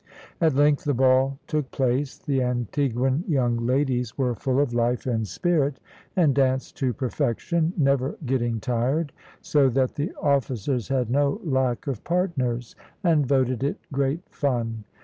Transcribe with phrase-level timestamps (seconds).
[0.41, 2.17] At length the ball took place.
[2.17, 5.79] The Antiguan young ladies were full of life and spirit,
[6.15, 12.03] and danced to perfection, never getting tired, so that the officers had no lack of
[12.03, 14.85] partners, and voted it great fun.